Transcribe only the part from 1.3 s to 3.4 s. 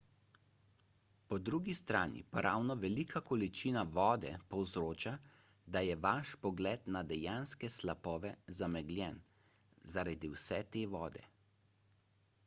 po drugi strani pa ravno velika